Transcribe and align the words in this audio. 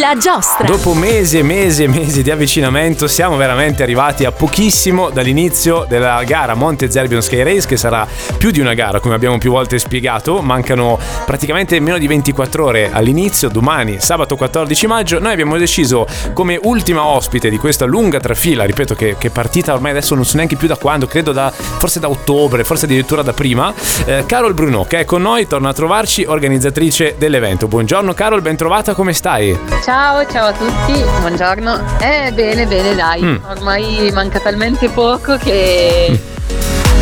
La 0.00 0.16
giostra. 0.16 0.66
Dopo 0.66 0.94
mesi 0.94 1.36
e 1.36 1.42
mesi 1.42 1.82
e 1.82 1.86
mesi 1.86 2.22
di 2.22 2.30
avvicinamento 2.30 3.06
siamo 3.06 3.36
veramente 3.36 3.82
arrivati 3.82 4.24
a 4.24 4.32
pochissimo 4.32 5.10
dall'inizio 5.10 5.84
della 5.86 6.24
gara 6.24 6.54
Monte 6.54 6.90
Zerbion 6.90 7.20
Sky 7.20 7.42
Race 7.42 7.66
che 7.66 7.76
sarà 7.76 8.08
più 8.38 8.50
di 8.50 8.60
una 8.60 8.72
gara 8.72 8.98
come 8.98 9.14
abbiamo 9.14 9.36
più 9.36 9.50
volte 9.50 9.78
spiegato, 9.78 10.40
mancano 10.40 10.98
praticamente 11.26 11.78
meno 11.80 11.98
di 11.98 12.06
24 12.06 12.64
ore 12.64 12.90
all'inizio, 12.90 13.50
domani 13.50 14.00
sabato 14.00 14.36
14 14.36 14.86
maggio 14.86 15.18
noi 15.18 15.32
abbiamo 15.32 15.58
deciso 15.58 16.06
come 16.32 16.58
ultima 16.62 17.04
ospite 17.04 17.50
di 17.50 17.58
questa 17.58 17.84
lunga 17.84 18.20
trafila, 18.20 18.64
ripeto 18.64 18.94
che, 18.94 19.16
che 19.18 19.28
partita 19.28 19.74
ormai 19.74 19.90
adesso 19.90 20.14
non 20.14 20.24
so 20.24 20.36
neanche 20.36 20.56
più 20.56 20.66
da 20.66 20.76
quando, 20.76 21.06
credo 21.06 21.32
da, 21.32 21.52
forse 21.52 22.00
da 22.00 22.08
ottobre, 22.08 22.64
forse 22.64 22.86
addirittura 22.86 23.20
da 23.20 23.34
prima, 23.34 23.70
eh, 24.06 24.24
Carol 24.24 24.54
Bruno 24.54 24.84
che 24.84 25.00
è 25.00 25.04
con 25.04 25.20
noi, 25.20 25.46
torna 25.46 25.68
a 25.68 25.74
trovarci, 25.74 26.24
organizzatrice 26.26 27.16
dell'evento. 27.18 27.68
Buongiorno 27.68 28.14
Carol, 28.14 28.40
ben 28.40 28.56
trovata, 28.56 28.94
come 28.94 29.12
stai? 29.12 29.58
Ciao, 29.84 29.89
ciao 29.90 30.46
a 30.46 30.52
tutti, 30.52 31.02
buongiorno. 31.18 31.98
Eh, 31.98 32.30
bene, 32.32 32.64
bene, 32.64 32.94
dai. 32.94 33.22
Mm. 33.22 33.36
Ormai 33.48 34.10
manca 34.12 34.38
talmente 34.38 34.88
poco 34.88 35.36
che... 35.36 36.06
Mm 36.12 36.39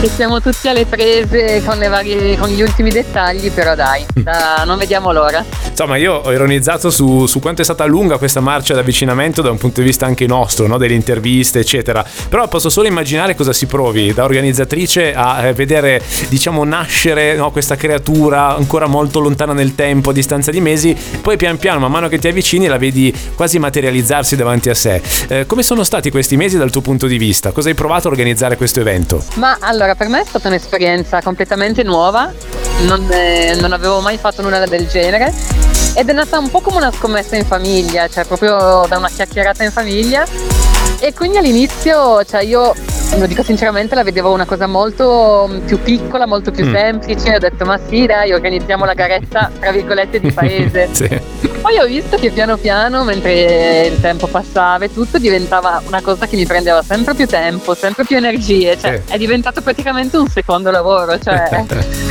che 0.00 0.08
siamo 0.08 0.40
tutti 0.40 0.68
alle 0.68 0.84
prese 0.84 1.62
con, 1.64 1.78
varie, 1.78 2.36
con, 2.36 2.48
gli 2.48 2.60
ultimi 2.60 2.90
dettagli, 2.90 3.50
però 3.50 3.74
dai, 3.74 4.04
da, 4.12 4.62
non 4.66 4.78
vediamo 4.78 5.10
l'ora. 5.12 5.44
Insomma, 5.68 5.96
io 5.96 6.14
ho 6.14 6.32
ironizzato 6.32 6.90
su, 6.90 7.26
su, 7.26 7.40
quanto 7.40 7.62
è 7.62 7.64
stata 7.64 7.84
lunga 7.84 8.18
questa 8.18 8.40
marcia 8.40 8.74
d'avvicinamento 8.74 9.42
da 9.42 9.50
un 9.50 9.58
punto 9.58 9.80
di 9.80 9.86
vista 9.86 10.06
anche 10.06 10.26
nostro, 10.26 10.66
no? 10.66 10.78
delle 10.78 10.94
interviste, 10.94 11.60
eccetera. 11.60 12.04
Però 12.28 12.46
posso 12.48 12.68
solo 12.68 12.88
immaginare 12.88 13.34
cosa 13.34 13.52
si 13.52 13.66
provi 13.66 14.12
da 14.12 14.24
organizzatrice 14.24 15.14
a 15.14 15.46
eh, 15.46 15.52
vedere, 15.54 16.02
diciamo, 16.28 16.64
nascere 16.64 17.34
no? 17.34 17.50
questa 17.50 17.76
creatura 17.76 18.54
ancora 18.54 18.86
molto 18.86 19.20
lontana 19.20 19.52
nel 19.52 19.74
tempo, 19.74 20.10
a 20.10 20.12
distanza 20.12 20.50
di 20.50 20.60
mesi, 20.60 20.96
poi 21.20 21.36
pian 21.36 21.58
piano, 21.58 21.78
man 21.80 21.90
mano 21.90 22.08
che 22.08 22.18
ti 22.18 22.28
avvicini, 22.28 22.66
la 22.66 22.78
vedi 22.78 23.14
quasi 23.34 23.58
materializzarsi 23.58 24.36
davanti 24.36 24.68
a 24.70 24.74
sé. 24.74 25.00
Eh, 25.28 25.46
come 25.46 25.62
sono 25.62 25.84
stati 25.84 26.10
questi 26.10 26.36
mesi 26.36 26.58
dal 26.58 26.70
tuo 26.70 26.80
punto 26.80 27.06
di 27.06 27.18
vista? 27.18 27.52
Cosa 27.52 27.68
hai 27.68 27.74
provato 27.74 28.08
a 28.08 28.10
organizzare 28.10 28.56
questo 28.56 28.80
evento? 28.80 29.22
Ma 29.34 29.56
allora, 29.60 29.85
allora, 29.86 29.94
per 29.94 30.08
me 30.08 30.20
è 30.22 30.24
stata 30.24 30.48
un'esperienza 30.48 31.22
completamente 31.22 31.84
nuova, 31.84 32.32
non, 32.86 33.06
eh, 33.08 33.56
non 33.60 33.72
avevo 33.72 34.00
mai 34.00 34.18
fatto 34.18 34.42
nulla 34.42 34.66
del 34.66 34.88
genere. 34.88 35.32
Ed 35.94 36.08
è 36.08 36.12
nata 36.12 36.38
un 36.38 36.50
po' 36.50 36.60
come 36.60 36.78
una 36.78 36.90
scommessa 36.90 37.36
in 37.36 37.46
famiglia, 37.46 38.08
cioè 38.08 38.24
proprio 38.24 38.84
da 38.88 38.96
una 38.96 39.08
chiacchierata 39.08 39.62
in 39.62 39.70
famiglia. 39.70 40.26
E 40.98 41.14
quindi 41.14 41.38
all'inizio, 41.38 42.24
cioè 42.24 42.42
io 42.42 42.74
lo 43.14 43.26
dico 43.26 43.42
sinceramente, 43.42 43.94
la 43.94 44.02
vedevo 44.02 44.32
una 44.32 44.44
cosa 44.44 44.66
molto 44.66 45.48
più 45.64 45.80
piccola, 45.80 46.26
molto 46.26 46.50
più 46.50 46.66
mm. 46.66 46.74
semplice. 46.74 47.34
Ho 47.34 47.38
detto, 47.38 47.64
ma 47.64 47.78
sì, 47.78 48.04
dai, 48.06 48.32
organizziamo 48.32 48.84
la 48.84 48.94
garetta, 48.94 49.50
tra 49.58 49.70
virgolette, 49.70 50.20
di 50.20 50.32
paese. 50.32 50.88
sì. 50.92 51.20
Poi 51.60 51.78
ho 51.78 51.86
visto 51.86 52.16
che 52.16 52.30
piano 52.30 52.56
piano, 52.56 53.04
mentre 53.04 53.86
il 53.86 54.00
tempo 54.00 54.26
passava 54.26 54.84
e 54.84 54.92
tutto, 54.92 55.18
diventava 55.18 55.80
una 55.86 56.00
cosa 56.02 56.26
che 56.26 56.36
mi 56.36 56.46
prendeva 56.46 56.82
sempre 56.82 57.14
più 57.14 57.26
tempo, 57.26 57.74
sempre 57.74 58.04
più 58.04 58.16
energie. 58.16 58.76
Cioè, 58.76 59.02
sì. 59.04 59.12
è 59.12 59.18
diventato 59.18 59.62
praticamente 59.62 60.16
un 60.16 60.28
secondo 60.28 60.70
lavoro. 60.70 61.18
Cioè, 61.18 61.64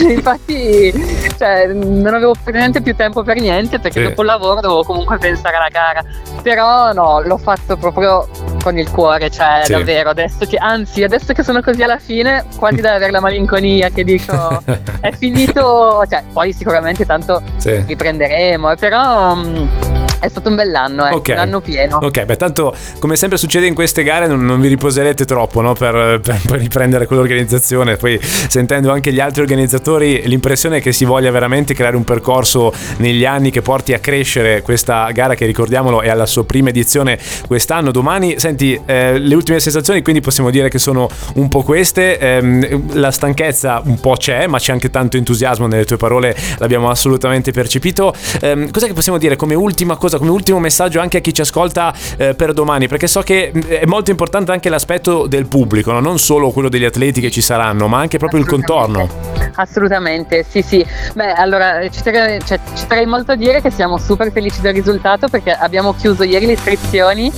infatti, 0.08 0.92
cioè, 1.38 1.66
non 1.72 2.14
avevo 2.14 2.32
praticamente 2.32 2.82
più 2.82 2.94
tempo 2.94 3.22
per 3.22 3.40
niente 3.40 3.78
perché 3.78 4.00
sì. 4.00 4.08
dopo 4.08 4.20
il 4.20 4.26
lavoro 4.26 4.60
dovevo 4.60 4.82
comunque 4.82 5.18
pensare 5.18 5.56
alla 5.56 5.68
gara. 5.68 6.02
Però 6.42 6.92
no, 6.92 7.20
l'ho 7.20 7.38
fatto 7.38 7.76
proprio 7.76 8.28
con 8.62 8.78
il 8.78 8.90
cuore, 8.90 9.30
cioè 9.30 9.62
sì. 9.64 9.72
davvero, 9.72 10.10
adesso 10.10 10.46
che, 10.46 10.56
anzi 10.56 11.02
adesso 11.02 11.32
che 11.32 11.42
sono 11.42 11.60
così 11.60 11.82
alla 11.82 11.98
fine, 11.98 12.44
quasi 12.56 12.80
da 12.80 12.94
avere 12.94 13.10
la 13.10 13.20
malinconia 13.20 13.90
che 13.90 14.04
dico 14.04 14.62
è 15.00 15.12
finito, 15.12 16.04
cioè 16.08 16.22
poi 16.32 16.52
sicuramente 16.52 17.04
tanto 17.06 17.42
sì. 17.56 17.82
riprenderemo, 17.86 18.74
però... 18.76 19.32
Um, 19.32 19.99
è 20.20 20.28
stato 20.28 20.48
un 20.50 20.54
bell'anno, 20.54 21.06
eh, 21.06 21.14
okay. 21.14 21.34
un 21.34 21.40
anno 21.40 21.60
pieno. 21.60 21.98
Ok, 22.02 22.24
beh, 22.24 22.36
tanto 22.36 22.74
come 22.98 23.16
sempre 23.16 23.38
succede 23.38 23.66
in 23.66 23.74
queste 23.74 24.02
gare 24.02 24.26
non, 24.26 24.44
non 24.44 24.60
vi 24.60 24.68
riposerete 24.68 25.24
troppo 25.24 25.60
no? 25.60 25.72
per, 25.72 26.20
per, 26.22 26.40
per, 26.46 26.58
riprendere 26.58 27.06
quell'organizzazione. 27.06 27.96
Poi 27.96 28.18
sentendo 28.20 28.92
anche 28.92 29.12
gli 29.12 29.20
altri 29.20 29.40
organizzatori, 29.40 30.22
l'impressione 30.26 30.78
è 30.78 30.80
che 30.80 30.92
si 30.92 31.04
voglia 31.04 31.30
veramente 31.30 31.74
creare 31.74 31.96
un 31.96 32.04
percorso 32.04 32.72
negli 32.98 33.24
anni 33.24 33.50
che 33.50 33.62
porti 33.62 33.94
a 33.94 33.98
crescere 33.98 34.62
questa 34.62 35.10
gara 35.12 35.34
che 35.34 35.46
ricordiamolo 35.46 36.02
è 36.02 36.08
alla 36.08 36.26
sua 36.26 36.44
prima 36.44 36.68
edizione 36.68 37.18
quest'anno. 37.46 37.90
Domani, 37.90 38.38
senti, 38.38 38.78
eh, 38.84 39.18
le 39.18 39.34
ultime 39.34 39.58
sensazioni 39.58 40.02
quindi 40.02 40.20
possiamo 40.20 40.50
dire 40.50 40.68
che 40.68 40.78
sono 40.78 41.08
un 41.34 41.48
po' 41.48 41.62
queste. 41.62 42.18
Eh, 42.18 42.80
la 42.92 43.10
stanchezza 43.10 43.80
un 43.84 43.98
po' 43.98 44.16
c'è, 44.16 44.46
ma 44.46 44.58
c'è 44.58 44.72
anche 44.72 44.90
tanto 44.90 45.16
entusiasmo 45.16 45.66
nelle 45.66 45.84
tue 45.84 45.96
parole, 45.96 46.36
l'abbiamo 46.58 46.90
assolutamente 46.90 47.52
percepito. 47.52 48.12
Eh, 48.40 48.68
cos'è 48.70 48.86
che 48.86 48.92
possiamo 48.92 49.18
dire 49.18 49.36
come 49.36 49.54
ultima 49.54 49.96
cosa? 49.96 50.09
Cosa 50.10 50.18
come 50.18 50.30
ultimo 50.30 50.58
messaggio 50.58 50.98
anche 50.98 51.18
a 51.18 51.20
chi 51.20 51.32
ci 51.32 51.40
ascolta 51.40 51.94
eh, 52.16 52.34
per 52.34 52.52
domani, 52.52 52.88
perché 52.88 53.06
so 53.06 53.20
che 53.20 53.52
mm, 53.54 53.60
è 53.68 53.86
molto 53.86 54.10
importante 54.10 54.50
anche 54.50 54.68
l'aspetto 54.68 55.28
del 55.28 55.46
pubblico, 55.46 55.92
no? 55.92 56.00
non 56.00 56.18
solo 56.18 56.50
quello 56.50 56.68
degli 56.68 56.84
atleti 56.84 57.20
che 57.20 57.30
ci 57.30 57.40
saranno, 57.40 57.86
ma 57.86 57.98
anche 57.98 58.18
proprio 58.18 58.40
il 58.40 58.46
contorno. 58.46 59.08
Assolutamente, 59.54 60.44
sì, 60.48 60.62
sì. 60.62 60.84
Beh, 61.14 61.32
allora 61.32 61.88
ci 61.88 62.02
terrei, 62.02 62.40
cioè, 62.44 62.58
ci 62.74 62.86
terrei 62.86 63.06
molto 63.06 63.32
a 63.32 63.36
dire 63.36 63.60
che 63.60 63.70
siamo 63.70 63.98
super 63.98 64.32
felici 64.32 64.60
del 64.60 64.74
risultato 64.74 65.28
perché 65.28 65.52
abbiamo 65.52 65.94
chiuso 65.94 66.24
ieri 66.24 66.46
le 66.46 66.52
iscrizioni 66.52 67.30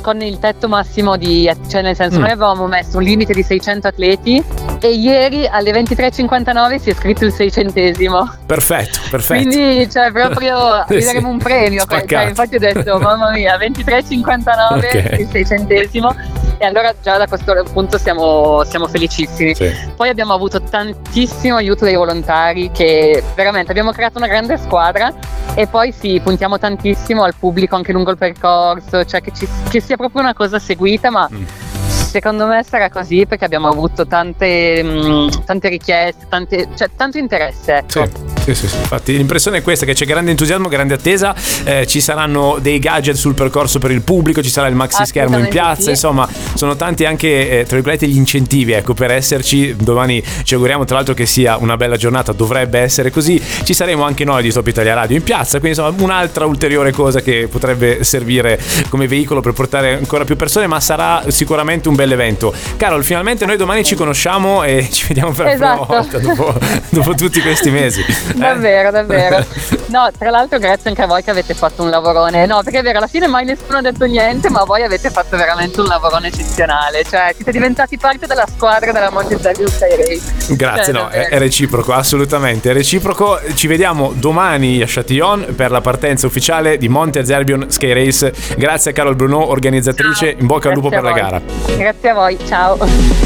con 0.00 0.20
il 0.22 0.38
tetto 0.38 0.68
massimo 0.68 1.16
di, 1.16 1.50
cioè 1.68 1.82
nel 1.82 1.96
senso 1.96 2.18
mm. 2.18 2.20
noi 2.20 2.30
avevamo 2.30 2.66
messo 2.66 2.98
un 2.98 3.02
limite 3.02 3.32
di 3.32 3.42
600 3.42 3.88
atleti 3.88 4.42
e 4.86 4.94
ieri 4.94 5.46
alle 5.46 5.72
23.59 5.72 6.78
si 6.78 6.90
è 6.90 6.94
scritto 6.94 7.24
il 7.24 7.32
seicentesimo. 7.32 8.30
Perfetto, 8.46 9.00
perfetto. 9.10 9.42
Quindi 9.42 9.90
cioè 9.90 10.12
proprio 10.12 10.84
vi 10.88 11.04
daremo 11.04 11.28
un 11.28 11.38
premio. 11.38 11.84
Cioè, 11.84 12.26
infatti 12.26 12.56
ho 12.56 12.58
detto 12.58 12.98
mamma 13.00 13.30
mia 13.32 13.56
23.59 13.56 14.76
okay. 14.76 15.20
il 15.20 15.28
seicentesimo 15.28 16.14
e 16.58 16.64
allora 16.64 16.94
già 17.02 17.16
da 17.16 17.26
questo 17.26 17.64
punto 17.72 17.98
siamo, 17.98 18.62
siamo 18.64 18.86
felicissimi. 18.86 19.54
Sì. 19.54 19.74
Poi 19.96 20.08
abbiamo 20.08 20.32
avuto 20.32 20.62
tantissimo 20.62 21.56
aiuto 21.56 21.84
dei 21.84 21.96
volontari 21.96 22.70
che 22.70 23.22
veramente 23.34 23.72
abbiamo 23.72 23.90
creato 23.90 24.18
una 24.18 24.28
grande 24.28 24.56
squadra 24.56 25.12
e 25.54 25.66
poi 25.66 25.92
sì, 25.92 26.20
puntiamo 26.22 26.58
tantissimo 26.58 27.24
al 27.24 27.34
pubblico 27.34 27.74
anche 27.74 27.92
lungo 27.92 28.10
il 28.12 28.18
percorso, 28.18 29.04
cioè 29.04 29.20
che, 29.20 29.32
ci, 29.34 29.48
che 29.68 29.80
sia 29.80 29.96
proprio 29.96 30.22
una 30.22 30.34
cosa 30.34 30.58
seguita 30.60 31.10
ma... 31.10 31.28
Mm 31.32 31.44
secondo 32.06 32.46
me 32.46 32.62
sarà 32.62 32.88
così 32.88 33.26
perché 33.26 33.44
abbiamo 33.44 33.68
avuto 33.68 34.06
tante, 34.06 34.82
mh, 34.82 34.88
mm, 34.88 35.28
tante 35.44 35.68
richieste, 35.68 36.26
tante, 36.28 36.68
cioè 36.74 36.90
tanto 36.96 37.18
interesse. 37.18 37.76
Ecco. 37.78 38.06
Sì. 38.06 38.35
Sì, 38.46 38.54
sì, 38.54 38.68
sì, 38.68 38.76
infatti 38.76 39.16
l'impressione 39.16 39.58
è 39.58 39.62
questa, 39.62 39.84
che 39.84 39.92
c'è 39.92 40.04
grande 40.06 40.30
entusiasmo, 40.30 40.68
grande 40.68 40.94
attesa, 40.94 41.34
eh, 41.64 41.84
ci 41.84 42.00
saranno 42.00 42.58
dei 42.60 42.78
gadget 42.78 43.16
sul 43.16 43.34
percorso 43.34 43.80
per 43.80 43.90
il 43.90 44.02
pubblico, 44.02 44.40
ci 44.40 44.50
sarà 44.50 44.68
il 44.68 44.76
maxi 44.76 45.04
schermo 45.04 45.36
in 45.36 45.48
piazza, 45.48 45.82
sì. 45.82 45.90
insomma 45.90 46.28
sono 46.54 46.76
tanti 46.76 47.04
anche, 47.04 47.58
eh, 47.58 47.64
tra 47.64 47.74
virgolette, 47.74 48.06
gli 48.06 48.16
incentivi 48.16 48.70
ecco, 48.70 48.94
per 48.94 49.10
esserci, 49.10 49.74
domani 49.74 50.22
ci 50.44 50.54
auguriamo 50.54 50.84
tra 50.84 50.94
l'altro 50.94 51.12
che 51.12 51.26
sia 51.26 51.56
una 51.56 51.76
bella 51.76 51.96
giornata, 51.96 52.30
dovrebbe 52.30 52.78
essere 52.78 53.10
così, 53.10 53.42
ci 53.64 53.74
saremo 53.74 54.04
anche 54.04 54.24
noi 54.24 54.44
di 54.44 54.52
Top 54.52 54.68
Italia 54.68 54.94
Radio 54.94 55.16
in 55.16 55.24
piazza, 55.24 55.58
quindi 55.58 55.80
insomma 55.80 56.00
un'altra 56.04 56.46
ulteriore 56.46 56.92
cosa 56.92 57.20
che 57.22 57.48
potrebbe 57.50 58.04
servire 58.04 58.60
come 58.88 59.08
veicolo 59.08 59.40
per 59.40 59.54
portare 59.54 59.94
ancora 59.94 60.24
più 60.24 60.36
persone, 60.36 60.68
ma 60.68 60.78
sarà 60.78 61.24
sicuramente 61.30 61.88
un 61.88 61.96
bel 61.96 62.12
evento. 62.12 62.54
Carol, 62.76 63.02
finalmente 63.02 63.44
noi 63.44 63.56
domani 63.56 63.82
ci 63.82 63.96
conosciamo 63.96 64.62
e 64.62 64.86
ci 64.88 65.04
vediamo 65.08 65.32
per 65.32 65.48
esatto. 65.48 65.80
la 65.80 66.04
prima 66.04 66.20
esatto. 66.20 66.36
volta 66.36 66.44
dopo, 66.44 66.58
dopo 66.90 67.14
tutti 67.16 67.40
questi 67.40 67.70
mesi. 67.70 68.04
davvero, 68.38 68.90
davvero. 68.90 69.44
No, 69.86 70.10
tra 70.18 70.30
l'altro 70.30 70.58
grazie 70.58 70.90
anche 70.90 71.02
a 71.02 71.06
voi 71.06 71.22
che 71.22 71.30
avete 71.30 71.54
fatto 71.54 71.82
un 71.82 71.90
lavorone. 71.90 72.44
No, 72.46 72.60
perché 72.62 72.80
è 72.80 72.82
vero, 72.82 72.98
alla 72.98 73.06
fine 73.06 73.28
mai 73.28 73.44
nessuno 73.44 73.78
ha 73.78 73.80
detto 73.80 74.04
niente, 74.04 74.50
ma 74.50 74.64
voi 74.64 74.82
avete 74.82 75.10
fatto 75.10 75.36
veramente 75.36 75.80
un 75.80 75.86
lavorone 75.86 76.28
eccezionale. 76.28 77.04
Cioè, 77.04 77.32
siete 77.34 77.52
diventati 77.52 77.96
parte 77.96 78.26
della 78.26 78.46
squadra 78.46 78.90
della 78.90 79.10
Monte 79.10 79.38
Zerbion 79.38 79.68
Sky 79.68 79.96
Race. 79.96 80.54
Grazie, 80.56 80.92
cioè, 80.92 81.02
no, 81.02 81.08
è, 81.08 81.28
è, 81.28 81.38
reciproco, 81.38 81.92
assolutamente. 81.92 82.70
È 82.70 82.72
reciproco. 82.72 83.38
Ci 83.54 83.66
vediamo 83.68 84.12
domani 84.14 84.82
a 84.82 84.86
Châtillon 84.88 85.54
per 85.54 85.70
la 85.70 85.80
partenza 85.80 86.26
ufficiale 86.26 86.78
di 86.78 86.88
Monte 86.88 87.24
Zerbion 87.24 87.70
Sky 87.70 87.92
Race. 87.92 88.32
Grazie 88.56 88.90
a 88.90 88.94
Carol 88.94 89.14
Bruno, 89.14 89.48
organizzatrice. 89.48 90.32
Ciao. 90.32 90.40
In 90.40 90.46
bocca 90.46 90.68
al 90.68 90.74
lupo 90.74 90.88
per 90.88 91.02
la 91.02 91.12
gara. 91.12 91.40
Grazie 91.76 92.10
a 92.10 92.14
voi, 92.14 92.38
ciao. 92.46 93.25